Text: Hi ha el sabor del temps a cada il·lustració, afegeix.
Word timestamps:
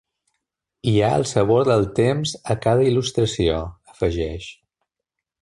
Hi 0.91 0.93
ha 1.01 1.09
el 1.17 1.25
sabor 1.31 1.67
del 1.67 1.85
temps 1.99 2.33
a 2.55 2.57
cada 2.65 2.89
il·lustració, 2.93 3.61
afegeix. 3.95 4.51